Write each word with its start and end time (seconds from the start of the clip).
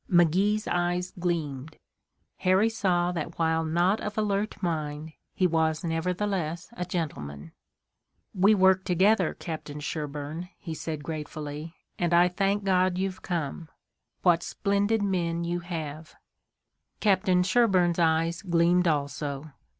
McGee's 0.09 0.67
eyes 0.67 1.13
gleamed. 1.19 1.77
Harry 2.37 2.69
saw 2.69 3.11
that 3.11 3.37
while 3.37 3.63
not 3.63 4.01
of 4.01 4.17
alert 4.17 4.57
mind 4.63 5.13
he 5.31 5.45
was 5.45 5.83
nevertheless 5.83 6.69
a 6.73 6.85
gentleman. 6.85 7.51
"We 8.33 8.55
work 8.55 8.83
together, 8.83 9.35
Captain 9.35 9.79
Sherburne," 9.79 10.49
he 10.57 10.73
said 10.73 11.03
gratefully, 11.03 11.75
"and 11.99 12.15
I 12.15 12.29
thank 12.29 12.63
God 12.63 12.97
you've 12.97 13.21
come. 13.21 13.69
What 14.23 14.41
splendid 14.41 15.03
men 15.03 15.43
you 15.43 15.59
have!" 15.59 16.15
Captain 16.99 17.43
Sherburne's 17.43 17.99
eyes 17.99 18.41
gleamed 18.41 18.87
also. 18.87 19.51